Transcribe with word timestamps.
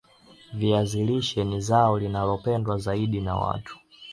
viazi 0.53 1.03
lishe 1.05 1.43
ni 1.43 1.61
zao 1.61 1.99
linalopendwa 1.99 2.77
zaidi 2.77 3.21
na 3.21 3.35
watu 3.35 3.79